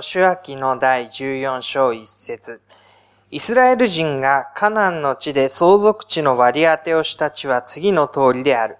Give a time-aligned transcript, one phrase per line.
[0.00, 2.62] 吉明の第14章1節
[3.30, 8.78] イスラエル人がカナンの地で相続地の割り当てをした地は次の通りである。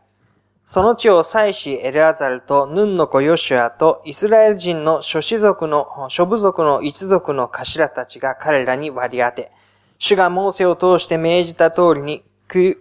[0.65, 9.53] その地を祭司エルアザルとヌンの子ヨシュアとイスラエル人の諸子族の、諸部族の一族の頭たちが彼らに割り当て、
[9.99, 12.23] 主がモーセを通して命じた通りに、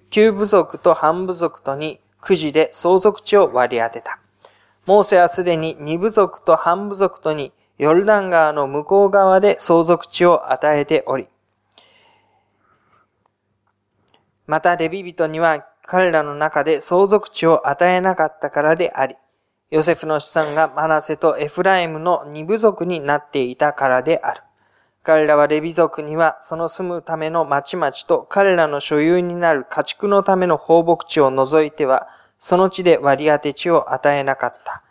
[0.10, 4.20] 旧部族と半部族とにくじで相続地を割り当てた。
[4.86, 7.52] モーセはすでに二部族と半部族とに
[7.82, 11.28] ヨルダン川の向こう側で相続地を与えており、
[14.46, 19.16] またレビ人には彼らの中で相続地を与えなかったからであり、
[19.72, 24.44] ヨセフの資産がマナセとエフライムの二部族になっていたからである。
[25.02, 34.84] 彼らはレビ族にはその住むための町々と彼らの所有になる家畜のための放牧地を除いては、その地で割り当て地を与えなかった。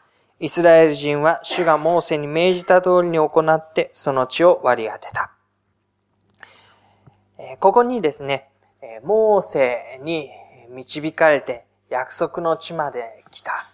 [0.43, 5.33] イスラエル人は主がモーセに命じた通りに行ってその地を割り当てた。
[7.61, 8.49] ここにですね、
[9.05, 10.31] モーセに
[10.71, 13.71] 導かれて約束の地まで来た。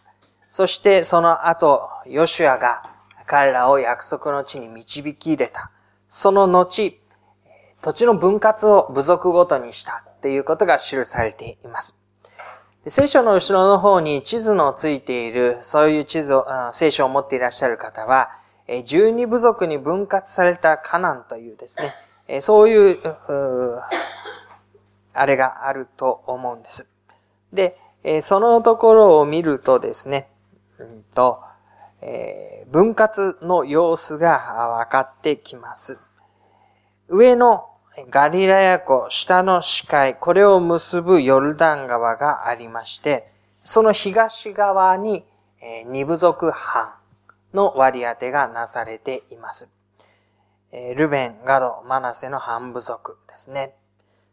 [0.48, 2.82] そしてその後、ヨシュアが
[3.26, 5.70] 彼らを約束の地に導き入れた。
[6.08, 7.00] その後、
[7.80, 12.05] 土地の分割を部族ごとにしたっていうことが記されています。
[12.88, 18.30] 聖書の後ろの方に地図のついている、そういう地図を、聖書を持っていらっしゃる方は、
[18.84, 21.78] 十二部族に分割されたカナンというです
[22.28, 22.98] ね、そういう、
[25.12, 26.88] あれがあると思うんです。
[27.52, 27.76] で、
[28.22, 30.28] そのところを見るとですね、
[30.78, 31.42] うんと
[32.02, 34.38] え分割の様子が
[34.84, 35.98] 分かってきます。
[37.08, 37.66] 上の
[38.04, 43.32] ガリラヤ湖、下の視界、これを結ぶヨルダン川がありまして、
[43.64, 45.24] その東側に
[45.86, 46.96] 二部族半
[47.54, 49.72] の割り当てがなされています。
[50.94, 53.74] ルベン、ガド、マナセの半部族ですね。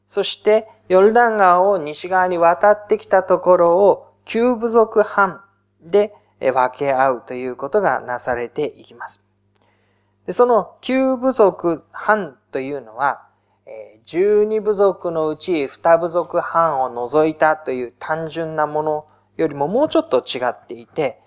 [0.06, 5.42] そして、ヨルダン川を西側に渡ってきたところを、旧部族半
[5.82, 9.26] で分け合うということがなされていきます。
[10.26, 13.30] でその旧部族半というのは、
[14.06, 21.20] 十二部族のうち二部族半を除いたという単純なものよりももうちょっと違っていて、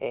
[0.00, 0.10] えー、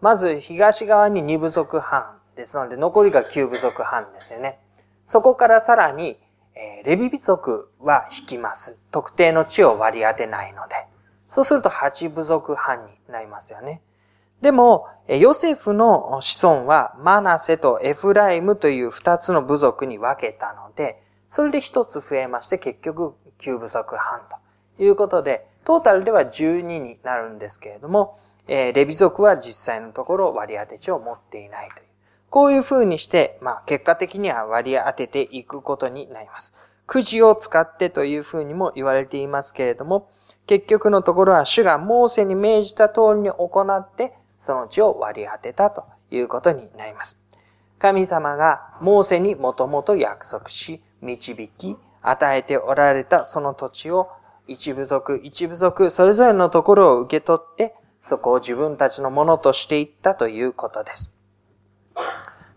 [0.00, 4.60] まず東側に二部族半ですので、残りが九部族半ですよね。
[5.04, 6.18] そこからさらに、
[6.54, 8.78] えー、レビビ族は引きます。
[8.90, 10.74] 特定の地を割り当てないので。
[11.26, 13.82] そうすると八部族半になりますよね。
[14.40, 24.20] でも、ヨセフの子孫はマナセとエフライムという二つの部族に分けたので、それで一つ増えまして、結局9部族半
[24.76, 28.16] ということで、トータルでは12になるんですけれども、
[28.46, 31.88] えー、レビ族は実際のところ割り当て値を持っていないという。
[32.30, 36.54] こういう風にして、まあ結果的には割り当てていくことになります。
[36.86, 40.08] くじを使ってという風にも言われていますけれども、
[40.46, 47.26] 結局のところは主がモーセに命じた通りに行って、その地を割り当てたということになります。
[47.78, 54.08] 神様がモーセにもともと約束し、導き、与えておられたその土地を
[54.46, 61.14] 一部族一部族それぞれのところを受け取って、そこを自分たちのものとしていったということです。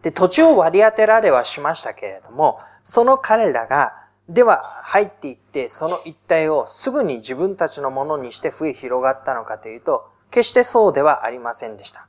[0.02, 3.97] で、土地を割り当てられはしましたけれども、その彼らが、
[4.29, 12.08] では入っていって、その一帯をすぐに自分たちのものにして増え広がったのかというと、決してそうではありませんでした。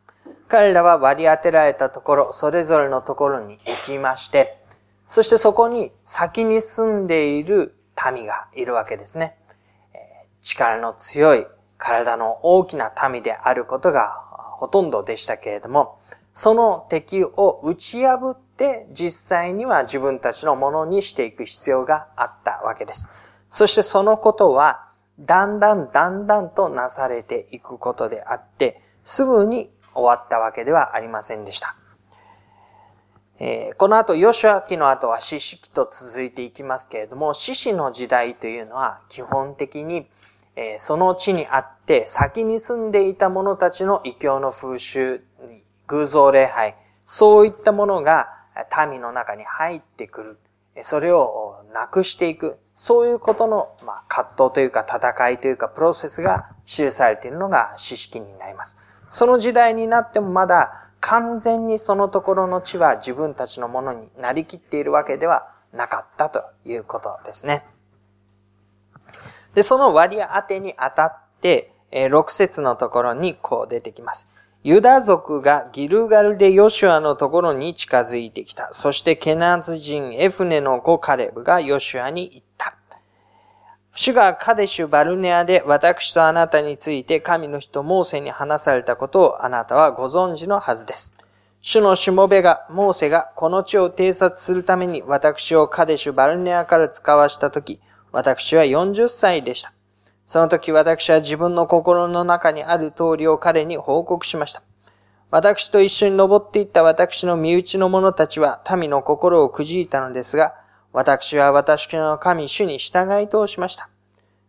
[0.48, 4.61] 彼らは割り当てられたところ、それぞれのところに行きまして、
[5.12, 7.74] そしてそこに先に住んでいる
[8.14, 9.36] 民がいるわけですね。
[10.40, 11.46] 力の強い
[11.76, 14.08] 体の大きな民であることが
[14.56, 15.98] ほとんどでしたけれども、
[16.32, 23.10] その敵を打ち破って実際には自分たちのものにしていく必要があったわけです。
[23.50, 24.88] そしてそのことは、
[25.20, 31.76] だんだんだんだんとなされていくことであって、すぐに終わったわけではありませんでした。
[33.44, 40.06] え、この後、ヨシュア記の後は四式と続いていきますけれども、四式の時代というのは基本的に、
[40.54, 45.24] え、その地にあって先に住んでいた者たちの異教の風習、
[45.88, 48.28] 偶像礼拝、そういったものが
[48.88, 50.38] 民の中に入ってくる。
[50.82, 52.58] それをなくしていく。
[52.74, 58.78] そういうことの、ま、葛藤というか戦いというかプロセスが記されているのが四式になります。
[59.08, 67.64] その時代になってもまだ完全にそのところの地は自分たちのものになりきっているわけではなかったということですね。
[69.54, 74.28] で、その割り当てにあたって、え6節のところにこう出てきます。
[74.62, 78.72] ユダ族がギルガルでヨシュアのところに近づいてきた。
[78.72, 82.51] そしてケナズ人エフネの子カレブがヨシュアに言った。
[83.94, 91.14] 主がカデシュ・バルネアで私とあなたについて神の人モーセに話されたことをあなたはご存知のはずです。
[91.60, 97.80] 主のしもべが、モーセがこの地を偵察するために私をカデシュ・バルネアから使わしたとき、
[98.12, 99.74] 私は40歳でした。
[100.24, 104.62] その時私は自分の心の中にある通りを彼に報告しました。
[105.30, 110.54] 私と一緒に登っていった私の身内の者たちは民の心をくじいたのですが、
[110.92, 113.88] 私は私の神主に従い通しました。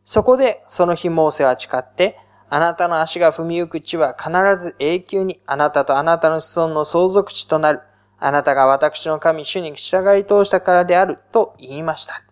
[0.04, 2.18] そこでその日モーセは誓って、
[2.50, 4.32] あなたの足が踏みゆく地は必
[4.62, 7.82] ず永久にあなたとあなたの子孫の相続地となる。
[8.20, 12.24] あなたが私の神主に従い通したからであると言いました。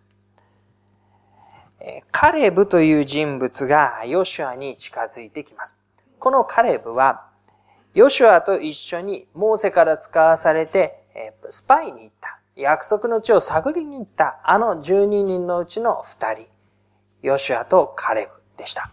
[2.12, 5.78] カレブという人物がヨシュアに近づいてきます。
[6.20, 7.30] このカレブは、
[7.94, 11.04] ヨシュアと一緒にモーセから使わされて、
[11.50, 12.41] スパイに行った。
[12.56, 16.48] 約束の地を探りに行ったあの12人のうちの2人。
[17.22, 18.92] ヨシュアとカレブでした。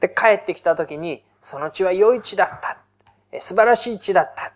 [0.00, 2.78] で、帰ってきた時に、その地は良い地だった。
[3.40, 4.52] 素晴らしい地だった。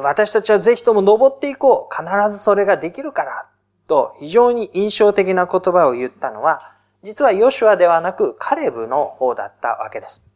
[0.00, 1.94] 私たちはぜひとも登っていこう。
[1.94, 3.48] 必ずそれができるから。
[3.86, 6.60] と非常に印象的な言葉を言ったのは、
[7.02, 10.26] 実はヨシュアではなくカレブの方だったわけです。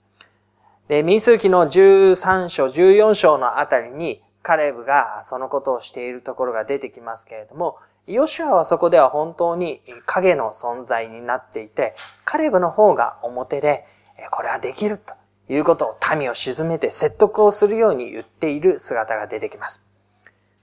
[0.88, 11.94] で、民数記の13章、14章のあたりにカレブがそのことをしているところが出てきますけれども、ヨシュアはそこでは本当に影の存在になっていて、
[12.24, 13.84] カレブの方が表で、
[14.30, 15.14] これはできると
[15.48, 19.86] いうことを民を沈めて説得をするように言っている姿が出てきます。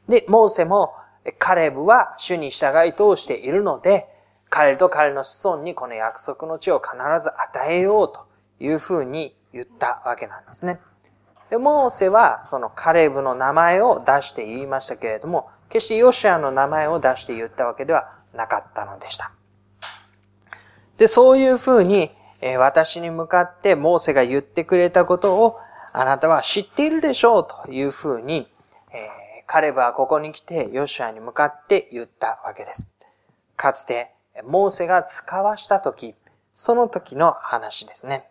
[0.08, 0.94] で、モーセも
[1.38, 4.08] カレブは主に従い通しているので、
[4.50, 8.26] 彼と彼の子孫にこの約束の地を必ず与えようと
[8.60, 10.80] いうふうに言ったわけなんですね。
[11.50, 19.32] で、モーセはそのカレブの名前を出して言いましたけれども、決してヨシアの名前を出して言ったわけではなかったのでした。
[20.98, 22.12] で、そういうふうに、
[22.42, 25.60] え私に向かってモーセが言ってくれたことを
[25.92, 28.48] あなたは知っているでしょうというふうに、
[28.94, 32.90] えカレブはここに来てヨシアに向かって言ったわけです。
[33.56, 34.12] かつて、
[34.46, 36.16] モーセが使わした時、
[36.54, 38.29] その時の話ですね。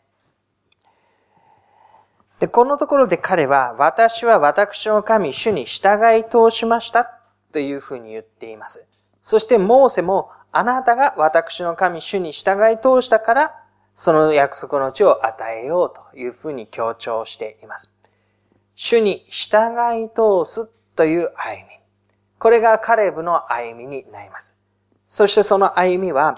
[2.39, 7.21] で、このところで彼は、私は私の神、主に従い通しました
[7.53, 8.87] というふうに言っています。
[9.23, 13.55] そしてモーセも、あなたが私の神、主に従い通したから、
[13.95, 17.93] その約束の地を与えようというふうに強調しています。
[18.77, 21.79] 主に従い通すという歩み。
[22.39, 24.57] これがカレブの歩みになります。
[25.05, 26.37] そしてその歩みは、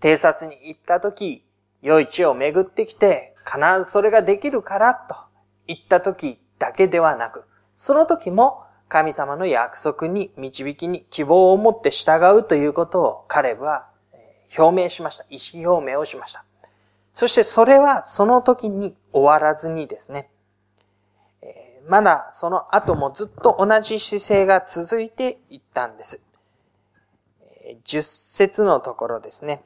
[0.00, 1.42] 偵察に行った時、
[1.80, 5.16] 良い地を巡ってきて、必ずそれができるからと
[5.66, 13.88] 言った時だけではなく、その時も神様の約束に導きに希望を持って従うということをカレブは
[14.58, 15.24] 表明しました。
[15.30, 16.44] 意思表明をしました。
[17.12, 20.30] そしてそれはその時に終わらずにですね、
[21.88, 26.22] まだその後もずっと同じ姿勢が続いていったんです。
[27.84, 29.62] 十節のところですね。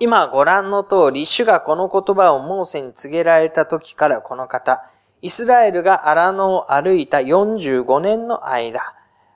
[0.00, 4.84] 今ご覧の通り、主がこの言葉をモーセに告げられた時からこの方、
[5.22, 8.94] イスラエルが荒野を歩いた45年の間、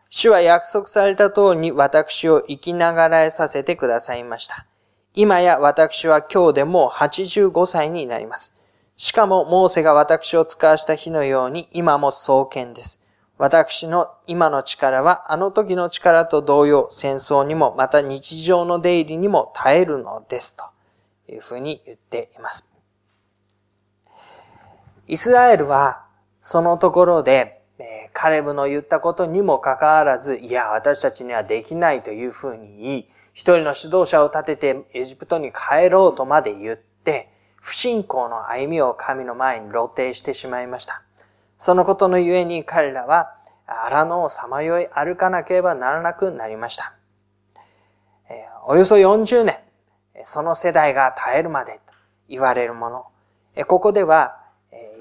[0.08, 4.66] 主は約束された通りに私を生きながらえさせてくださいました。
[5.14, 8.56] 今や私は今日でもう85歳になります。
[8.96, 13.01] しかも、モーセが私を使わした日のように、今も創建です。
[13.38, 20.56] 私の今の力は、あの時の力と同様、戦争にも、また日常の出入りにも耐えるのです。
[20.56, 20.64] と
[21.32, 22.72] いうふうに言っています。
[25.08, 26.04] イスラエルは、
[26.40, 27.62] そのところで、
[28.12, 41.02] カレブの言ったことにもかかわらず、いや、私たちにはできないというふうに言い、一人の指導者を立ててエジプトに帰ろうとまで言って、不信仰の歩みを神の前に露呈してしまいました。
[41.64, 43.36] そのことのゆえに彼らは
[43.68, 46.92] 荒野をさまよい歩かなければならなくなりました。
[48.66, 49.60] およそ40年、
[50.24, 51.94] その世代が耐えるまでと
[52.28, 53.06] 言われるもの。
[53.68, 54.40] ここでは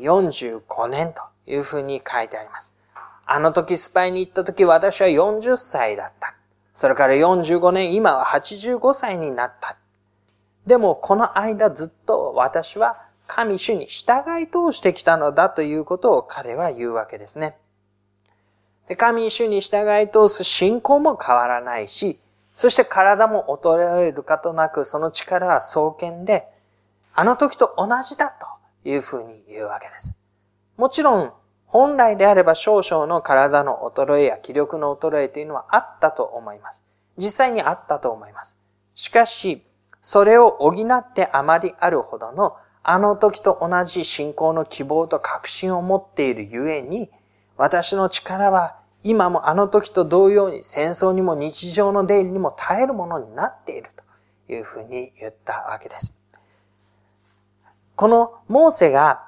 [0.01, 2.75] 45年というふうに書いてあります。
[3.25, 6.35] あの時スパイに行った時私は40歳だった。
[6.75, 9.77] それから45年、今は85歳になった。
[10.67, 17.55] でもこの間ずっと私は神主に従い通してきたのだということを彼は言うわけですね。
[18.89, 22.19] で神主に従い通す信仰も変わらないし、
[22.51, 26.45] そして体も衰えることなくその力は創建で、
[27.13, 28.31] あの時と同じだ
[28.83, 30.13] というふうに言うわけです。
[30.75, 31.31] もちろん、
[31.67, 36.83] 本来であれば少々の体の衰えや気力の衰えというのはあったと思います。
[37.15, 38.59] 実際にあったと思います。
[38.93, 39.63] しかし、
[40.01, 47.09] それを補ってあまりあるほどのあの時と同じ信仰の希望と確信を持っているゆえに、
[47.57, 53.89] 私の力は今もあの時と同様に戦争にも日常の出入りにも耐えるものになっている
[54.47, 56.17] というふうに言ったわけです。
[57.95, 59.27] このモーセが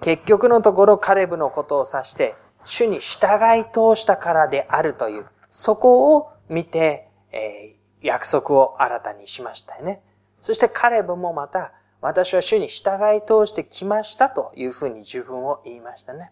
[0.00, 3.26] 結局のところカレブのことを指して主に従
[3.60, 10.02] い通したからであるという、そこを見て、えー、約束を新たにしましたよね。
[10.38, 16.30] そしてカレブもまた私は主に従い通してきましたというふうに自分を言いましたね。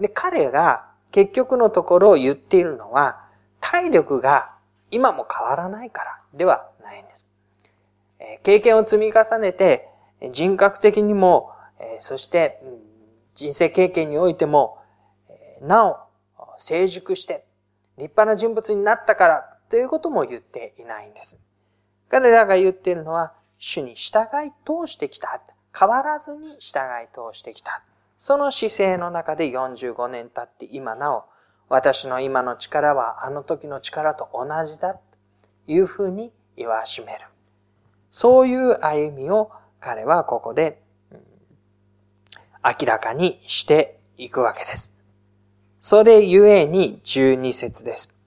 [0.00, 3.24] で、彼が結局のところを言っているのは、
[3.60, 4.52] 体力が
[4.90, 7.26] 今も変わらないからではないんです。
[8.42, 9.88] 経験を積み重ねて、
[10.32, 11.52] 人格的にも、
[12.00, 12.60] そして
[13.34, 14.78] 人生経験においても、
[15.60, 15.98] なお
[16.58, 17.44] 成熟して
[17.96, 21.40] 立派な人物になったからということも言っていないんです。
[22.08, 25.40] 彼らが言っているのは、主に従い通してきた。
[25.78, 27.82] 変わらずに従い通してきた。
[28.16, 31.24] その姿勢の中で45年経って今なお、
[31.68, 34.94] 私の今の力はあの時の力と同じだ。
[34.94, 35.00] と
[35.66, 37.26] いうふうに言わしめる。
[38.10, 39.50] そういう歩みを
[39.80, 40.82] 彼はここで
[42.64, 44.98] 明らかにしていくわけです。
[45.78, 48.17] それゆえに12節です。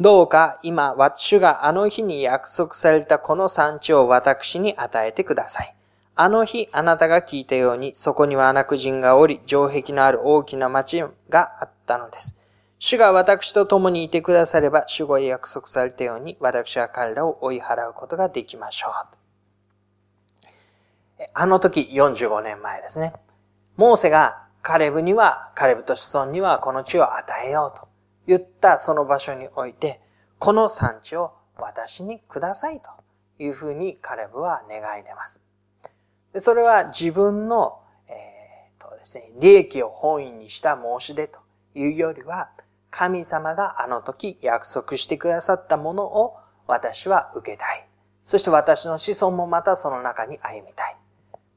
[0.00, 5.74] どうか今、主があの日に約束されたこの産地を私に与えてください。
[6.16, 12.36] あの日、あなたが聞いたように、そこにはアナク人がおり、城壁のある大きな町があったのです。
[12.78, 18.92] 主が私と共にいてくだされば、主語へ約束されたように、私は彼らを追い払うことができましょう。
[21.34, 23.12] あの時、45年前ですね。
[23.76, 27.93] モーセがカレブには、カレブと子孫にはこの地を与えようと。
[28.26, 30.00] 言ったその場所において、
[30.38, 32.90] この産地を私にくださいと
[33.38, 35.42] いうふうにカレブは願い出ます。
[36.36, 41.40] それは自分の、えー、とですね、利益を本意にした申し出と
[41.74, 42.50] いうよりは、
[42.90, 47.88] 神様があの時約束してくださったものを私は受けたい。
[48.22, 50.96] そして私の子孫もまたその中に歩みたい。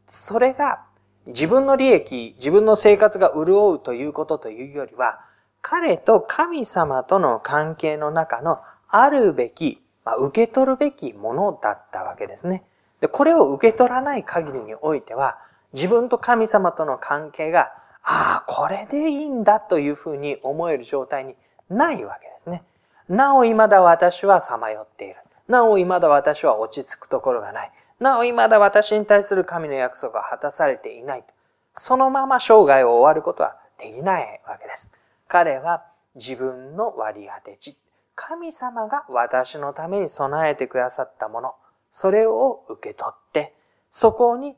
[0.06, 0.86] それが
[1.28, 5.22] 自分の利益、自分の生活が潤うということというよりは、
[5.70, 12.64] 彼と神様との関係の中のあるべき、まあ、受け取るべきものだったわけですね。
[13.02, 15.38] で、これを受け取らない限りにおいては、
[15.74, 21.36] 自分と神様との関係が、ああ、これでいいんだというふうに思える状態に
[21.70, 22.64] ないわけですね。
[23.10, 25.18] なお未だ私はさまよっている。
[25.50, 27.72] なお未だ私は落ち着くところがない。
[28.00, 31.26] なお未だ私に対する神の約束は果たされていない。
[31.74, 34.97] そのまま生涯を終わることはできないわけです。
[35.28, 37.76] 彼は自分の割り当て地、
[38.16, 41.56] 神様が私のために備えてくださったもの、
[41.92, 43.54] それを受け取って、
[43.90, 44.56] そこに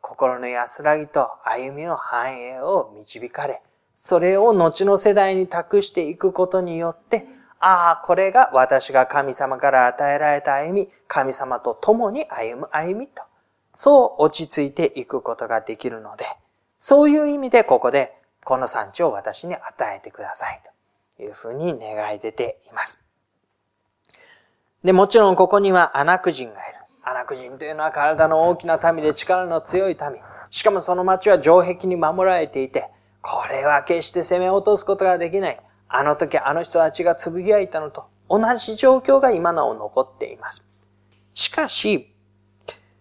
[0.00, 3.62] 心の安らぎと歩みの繁栄を導かれ、
[3.94, 7.26] それを後の世代に託していくことによって、
[7.60, 13.22] ああ、これが私が神様から与えられた歩み、神様と共に歩む歩みと、
[13.74, 16.24] そう落ち着いていくことができるので、
[16.78, 18.17] そういう意味でここで
[18.48, 19.62] この産地を私に与
[19.94, 20.62] えてください。
[21.18, 23.04] というふうに願い出ています。
[24.82, 26.78] で、もちろんここにはアナク人がいる。
[27.02, 30.22] アナク人というのは体の大きな民で力の強い民。
[30.48, 32.88] しかもその町は城壁に守られていて、
[33.20, 35.60] これは決して攻め落とすことができない。
[35.86, 40.64] あの時あの人たちがつぶやいたのと同じ状況が今なお残っています。
[41.34, 42.14] しかし、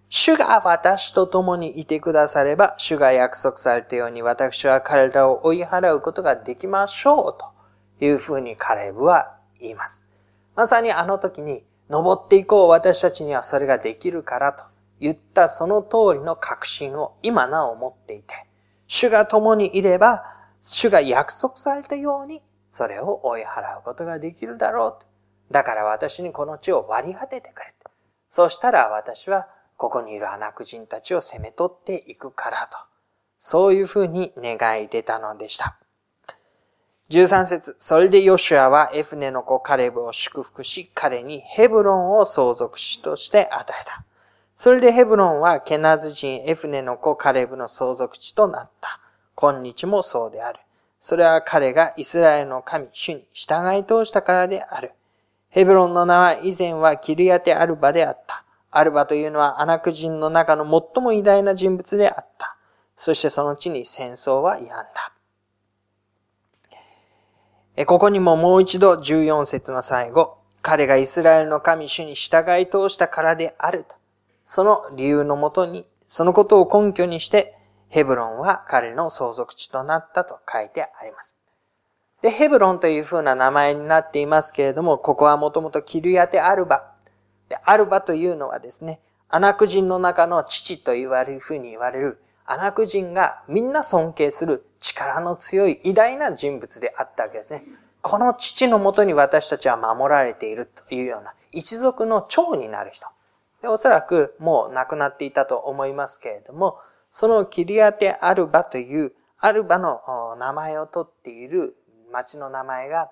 [0.10, 10.08] 主が私と共にいてくだされば、主が約束されたように私は彼らを追い払うことができましょうというふうにカレブは言います。
[10.56, 14.64] まさにあの時に登っていこう私たちにはそれができるからと
[15.00, 18.46] 言ったその通りの確信を今なお持っていて、
[18.88, 20.24] 主が共にいれば、
[20.62, 25.54] 主が約束されたようにそれを追い払うことができるだろう。
[25.54, 27.68] だから私にこの地を割り当ててくれ。
[28.30, 32.78] そしたら私はここにいるアナク人たちを攻め取っていくからと。
[33.38, 35.78] そういうふうに願い出たのでした。
[37.10, 44.04] 13節それでヨシュアはエフネの子カレブを祝福し、彼にヘブロンを相続しとして与えた。
[44.56, 49.00] それでヘブロンはケナズ人エフネの子カレブの相続地となった。
[49.36, 50.60] 今日もそうである。
[51.00, 54.94] それは彼がイスラエルの神、主に従い通したからである。
[55.50, 58.44] ヘブロンの名は以前はキリアテアルバであった。
[58.78, 62.58] アルバというのはアナク人の中の最も偉大な人物であった。
[62.96, 65.14] そしてその地に戦争は止んだ。
[67.86, 73.96] ここにももう一度14節の最後、彼がイスラエルの神主に従い通したからであると。
[74.46, 77.56] その理由のもとに、そのことを根拠にして、
[77.90, 81.38] ヘブロンは彼の相続地となったと書いてあります。
[82.22, 86.97] で、ヘブロンという風な名前になっていますけれども、ここはもともとキルヤテアルバ。
[87.50, 89.00] で、アルバというのはですね、
[89.30, 97.64] アナク人の中の父と言われる風に言われる、アナク人がみんな尊敬する力の強い偉大な人物であったわけですね。
[98.02, 103.08] この父のもとに私たちは守られているというような一族の長になる人。
[103.62, 111.76] でおそらくもう亡くなっていたと思いますけれども、そのキリアテ・アルバというアルバの名前を取っている
[112.12, 113.12] 町の名前が、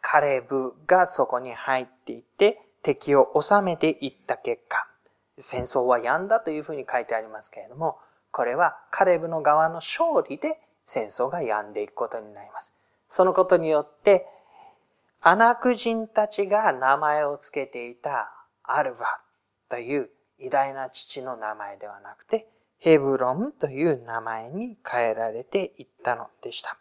[0.00, 4.88] カレブがそこに入っていて敵を収めていった結果、
[5.36, 7.98] 戦争は病んだというふうに書いてありますけれども、
[8.30, 12.74] これはカレブの側の勝利で戦争が病んでいくことになります。
[13.06, 14.26] そのことによって、
[15.20, 19.20] アナク人たちが名前を付けていたアルバ
[19.68, 26.78] という偉大な父の名前ではなくて、ヘブロンという名前に変えられていったのでした。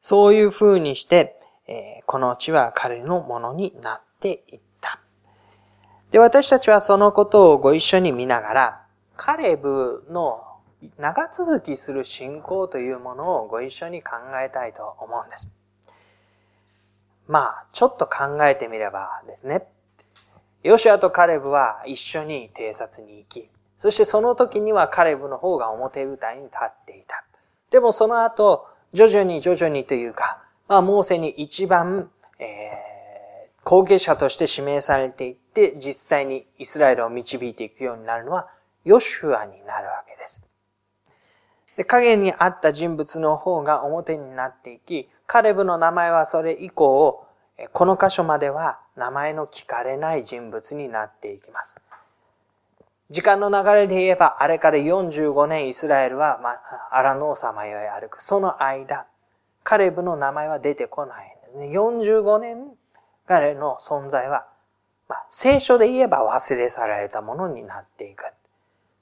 [0.00, 5.00] そういう風にして、えこの地は彼のものになっていった。
[6.10, 8.82] で、私たちはそのことをご一緒に見ながら、
[9.16, 10.42] カレブの
[10.98, 14.12] 長続きする信仰というものをご一緒に考
[14.42, 15.50] えたいと思うんです。
[17.28, 19.68] まあ、ちょっと考えてみればですね、
[20.62, 27.24] ヨシアとカレブは一緒に偵察に行き、そしてその時にはカレブの方が表舞台に立っていた。
[27.70, 32.08] でもその後、徐々に徐々にというか、まあ、モーセに一番、
[32.38, 38.48] えー、後継者として指名されていって、実際にイスラエルを導いていくようになるのは、
[38.84, 40.46] ヨシュアになるわけです。
[41.76, 47.26] で、影にあった人物の方が表になっていき、カレブの名前はそれ以降、
[47.72, 51.78] この箇所までは名前の聞かれない人物になっていきます。
[53.10, 58.22] 時間の流れで言えば、あれから45年イスラエルは、まあ、アラノーサマよへ歩く。
[58.22, 59.08] その間、
[59.62, 61.66] カレブの名前は出てこないんですね。
[61.66, 62.72] 45年、
[63.26, 64.48] 彼の存在は、
[65.08, 68.24] まあ、聖書で言えば忘れ去られたものになっていく。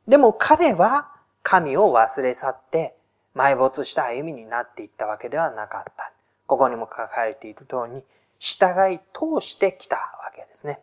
[0.07, 2.97] でも彼は、神を忘れ去って
[3.35, 6.13] 埋没した歩みになっていったわけではなかった。
[6.47, 8.05] ここにも書かれている通りに、
[8.39, 10.81] 従い通してきたわけですね。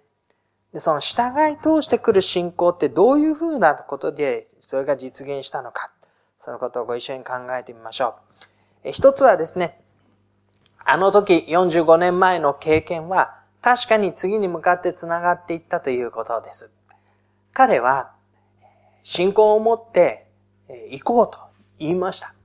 [0.73, 5.91] で、その従い通してくる信仰ってどういうふうなことでそれが実現したのか。
[6.37, 8.24] そのことをご一緒に考えてみましょう。
[8.91, 9.79] 一つはですね、
[10.77, 16.71] あの時45年前の経験は確かに次に向かって繋がっていったということです。
[17.51, 18.11] 彼は
[19.01, 20.27] 信仰を持って
[20.91, 21.39] 行こうと
[21.79, 22.35] 言いました。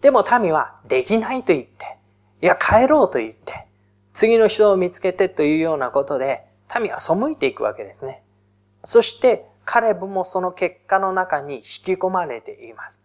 [0.00, 1.98] でも民はできないと言って、
[2.42, 3.66] いや帰ろうと言って、
[4.12, 6.46] 次の人を見つけてというようなことで、
[6.80, 8.22] 民は背いていくわけですね。
[8.82, 13.00] そして、カレブもその結果の中に引き込まれています。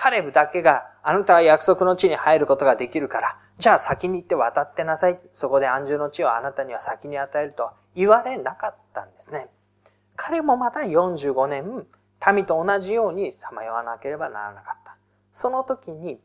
[0.00, 5.18] カレブだけが、あなたは約束の地に入ることができるから、じゃあ先に行って渡ってなさい。
[5.32, 9.48] そこで安住の地をあなたには先に与えると言われなかったんですね。
[10.14, 11.84] 彼もまた45年、
[12.32, 14.96] 民と同じようにさまよわなければならなかった。
[15.32, 16.20] その時に、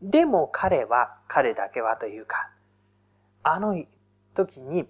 [0.00, 2.48] でも彼は、彼だけはというか、
[3.42, 3.78] あの
[4.34, 4.88] 時に、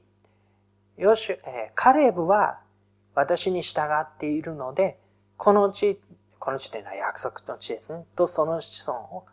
[0.96, 1.40] よし、えー、
[1.74, 2.60] カレブは
[3.16, 5.00] 私に従っているので、
[5.36, 6.00] この地、
[6.48, 8.06] この地というのは約束の地ですね。
[8.16, 9.26] とその子孫を、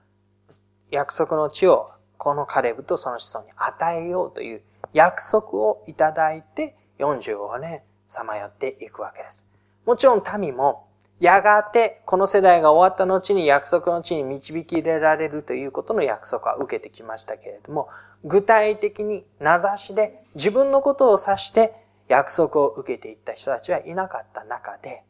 [0.91, 9.47] 約束の地をこのカレブとその子孫に与えようという約束をいただいて45年さまよっていくわけです。
[9.85, 10.87] もちろん民も
[11.21, 17.87] やがて、この世代が終わった後に約束の地に導き入れられるということの約束は受けてきましたけれども、
[18.25, 21.75] 具体的に名指しで自分のことを指して
[22.09, 25.05] 約束を受けていった人たちはいなかった中で、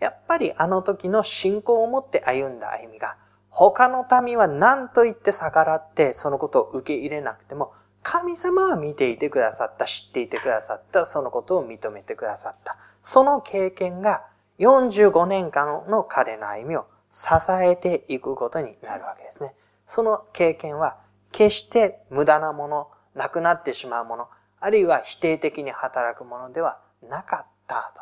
[0.00, 3.16] やっぱりあの時の信仰を持って歩んだ歩みが、
[3.48, 12.76] 他の民は何と言って逆らってそのことを受け入れなくても、神様は見ていてくださった、知っていてくださった、そのことを認めてくださった。
[13.02, 14.24] その経験が
[14.58, 17.28] 45年間の彼の歩みを支
[17.62, 19.54] えていくことになるわけですね。
[19.86, 20.98] その経験は
[21.32, 24.28] 決して無駄なもの、なくなってしまうもの、
[24.60, 27.92] あるいは否定的に働くものではなかった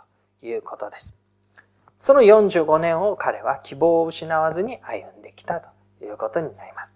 [0.41, 1.17] ということです。
[2.05, 5.71] その45年を彼は希望を失わずに歩んできたと
[6.05, 6.93] いうことになります。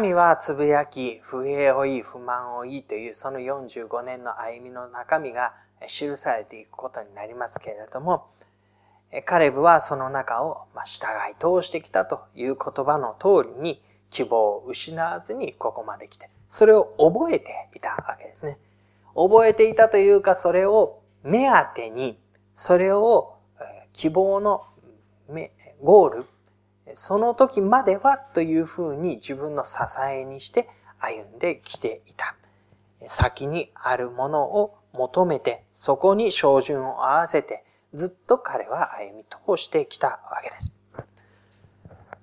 [0.00, 5.54] 民はつぶやき、不平を言い、不満を言いというその45年の歩みの中身が
[5.86, 8.26] 記されていくことになりますけれども、
[9.24, 18.58] カレブはその中を、従い通してきたという言葉の通りに希望を失わずにここまで来て、それを覚えていたわけですね。
[19.14, 22.18] 覚えていたというか、それを目当てに、
[22.60, 23.38] それを
[23.94, 24.66] 希望の
[25.82, 26.26] ゴール、
[26.92, 30.68] その時まではというふうに自分の支えにして
[30.98, 32.36] 歩んできていた。
[33.08, 40.74] 先にあるものを求めて、そこに照準を合わせて、ずっと彼は歩み通してきたわけです。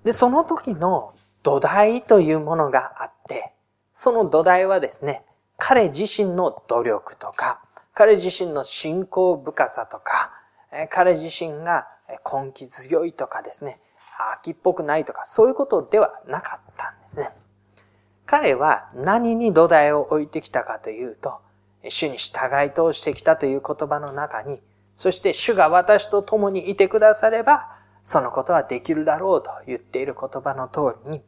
[0.04, 3.54] で、その時の土台というものがあって、
[3.92, 5.24] その土台はですね、
[5.56, 7.60] 彼自身の努力とか、
[7.98, 10.30] 彼自身の信仰深さとか、
[10.88, 11.88] 彼自身が
[12.32, 13.80] 根気強いとかですね、
[14.36, 17.30] 秋っぽくないとか、そういうことではなかったんですね。
[18.24, 21.40] 彼は何に土台を置いてきたかというと、
[21.88, 24.62] 主に従い通してきたという言葉の中に、
[24.94, 27.68] そして主が私と共にいてくだされば、
[28.04, 31.24] そのことはできるだろうと言っている言葉の通りに、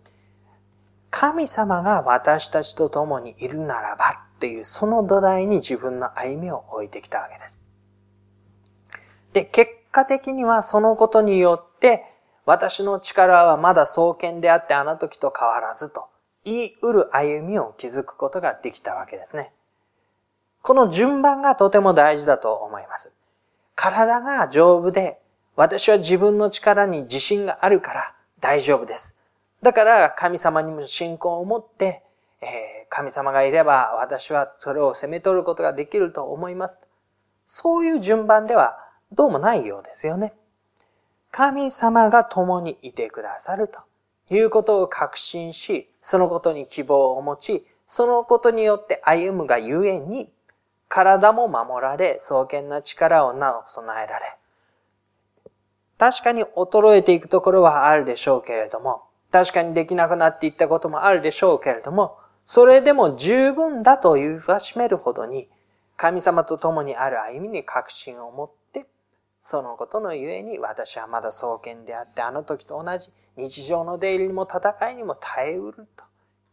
[1.11, 7.59] 神様が私たちと共にいるならばっていうその土台に自分の歩みを置いてきたわけです。
[9.35, 12.07] で、結果的にはそのことによって、
[12.47, 16.07] 私の力はまだ創建であってあの時と変わらずと
[16.43, 19.53] 言い得る歩みを築くことができたわけですね。
[20.63, 23.13] この順番がとても大事だと思います。
[23.75, 25.21] 体が丈夫で、
[25.55, 29.19] 私は自分の力に自信があるから大丈夫です。
[29.61, 32.03] だから神様にも信仰を持って、
[32.43, 36.81] え、神様がいれば私はそれを責め取ることができると思います。
[37.45, 38.79] そういう順番では
[39.13, 40.33] どうもないようですよね。
[41.31, 43.81] 神様が共にいてくださると
[44.31, 50.33] いうことを確信し、そのことに希望を持ち、そのことによって歩むがゆえに、
[50.89, 54.37] 体も守られ、創建な力をなお備えられ、
[55.99, 62.17] 確かに衰えていくところはあるでしょうけれども、確かにできなくなっていったこともあるでしょうけれども、
[62.53, 65.49] それでも十分だというふわしめるほどに、
[65.97, 68.87] 神様と共にある歩みに確信を持って、
[69.41, 76.03] そのことのゆえに私はまだ創建であって、あの時と同じ日常の出入りにも戦いにも耐えうると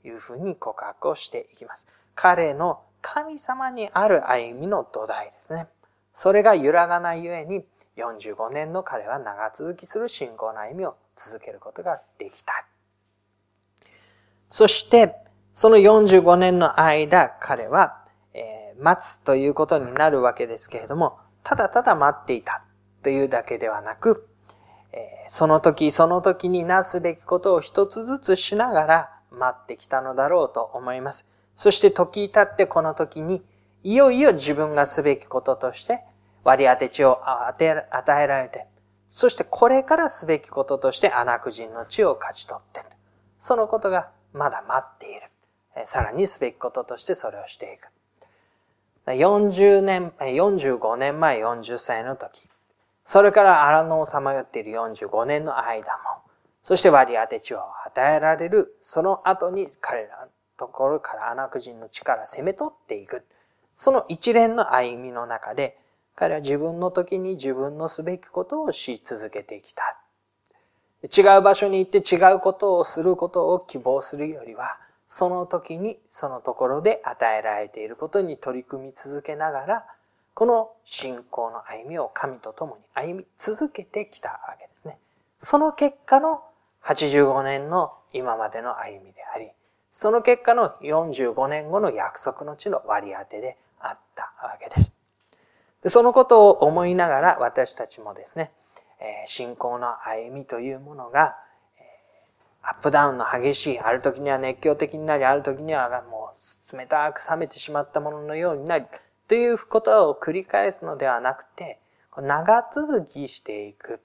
[0.07, 1.87] いうふうに告白をしていきます。
[2.13, 5.65] 彼の神様にある歩みの土台ですね。
[6.13, 12.67] それが揺らがないゆえに、45年の彼は長続きする信仰の歩みを続けることができた。
[14.47, 15.26] そして、
[15.59, 22.63] その45年の間、彼は、えー、待つということになるわけですけれども、ただただ待っていた
[23.01, 24.27] というだけではなく、
[24.93, 31.27] えー、その時その時になすべきことを一つずつしながら待ってきたのだろうと思います。
[31.55, 33.41] そして時経ってこの時に、
[33.81, 36.03] いよいよ自分がすべきこととして
[36.43, 37.55] 割り当て地を与
[38.23, 38.67] えられて、
[39.07, 42.81] そしてこれからすべきこととしてアナク人の地を勝ち取って
[43.39, 45.31] そのことがまだ待っている。
[45.85, 47.89] さらにすべきこととしてそれをしていく。
[49.11, 52.49] 40年、45年前40歳の時、
[53.05, 56.21] それから荒野をさまよっている45年の間も、
[56.61, 63.23] そして割り当て地を与えられる、その後に彼らのところからアナク人の地から攻め取っていく。
[63.73, 65.77] その一連の歩みの中で、
[66.15, 70.01] 彼は自分の時に自分のすべきことをし続けてきた。
[71.03, 79.85] 違う場所に行って違うことをすることを希望するよりは、その時にそのところで与えられていることに取り組み続けながら、
[80.33, 84.99] この信仰の歩みを神と共に歩み続けてきたわけですね。
[85.39, 86.43] その結果の
[86.83, 89.49] 85年の今までの歩みであり、
[89.89, 94.95] その結果の45年後の約束の地の割り当てであったわけです。
[95.81, 98.51] でそのことを思いながら私たちもですね、
[99.25, 101.37] 信仰の歩みというものが、
[102.69, 108.85] アップダウンの激しい、ある時には熱狂的になり、ある時にはもう冷たく冷めてしまったもののようになり、
[109.29, 111.79] ということを繰り返すのではなくて、
[112.17, 114.01] 長続きしていく、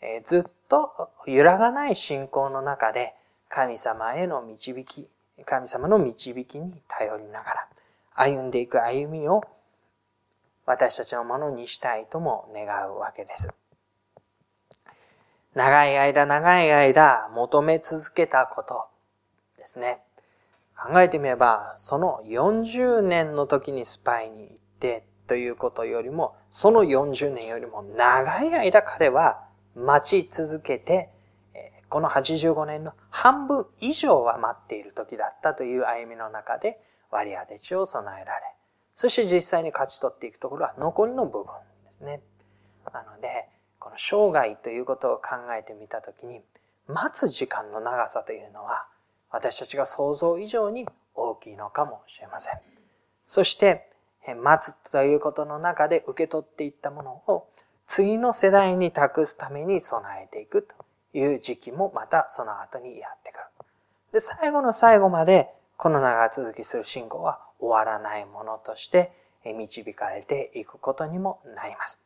[0.00, 3.14] えー、ずっと揺らがない信仰の中で
[3.48, 5.08] 神様への導き、
[5.44, 7.68] 神様の導きに頼りながら
[8.14, 9.44] 歩んでいく歩みを
[10.66, 13.52] 私たちのものにしたいとも願うわけです。
[15.54, 18.86] 長い間長い間求め続けたこと
[19.58, 20.00] ですね。
[20.76, 31.10] 考えてみれば、その40年の時にスパイに行ってということよりも、その40年よりも長い間彼は待ち続けて、
[31.88, 38.42] この85年の半分以上は待っている時だったという歩みの中で割り当て地を備えられ、
[38.94, 41.52] そして実際に勝ち取っていくところは残りの部分
[41.84, 42.22] ですね。
[42.92, 43.48] なので、
[43.92, 46.40] の生涯ということを考えてみたときに、
[46.88, 48.86] 待つ時間の長さというのは、
[49.30, 52.58] 私たちが想像以上に大きいのかもしれません。
[53.26, 53.88] そして、
[54.42, 57.48] 待つということの中で受け取っていったものを
[57.86, 60.76] 次の世代に託すために備えていくと
[61.12, 63.44] いう時期もまたその後にやってくる。
[64.12, 69.10] で、最後の最後までこの長続きする信仰は終わらないものとして
[69.44, 72.00] 導かれていくことにもなります。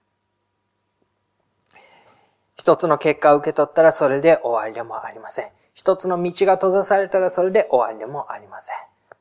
[2.56, 5.50] 一つの結果を受け取ったらそれで終わりでもありません。
[5.74, 8.76] 一つの道が閉ざされたらそれで終わりでもありません。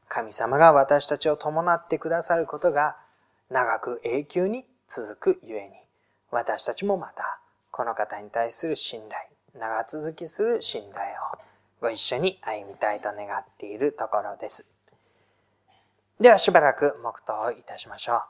[0.08, 2.96] 神様が私たちを伴ってくださることが
[3.50, 5.74] 長く永久に続くゆえに、
[6.32, 7.40] 私たちもまた
[7.72, 9.22] この方に対する信頼、
[9.60, 11.38] 長続きする信頼を
[11.82, 14.72] ご一緒に歩みたいと願っているところです。
[16.22, 18.24] ではしばらく黙祷いたしましょう。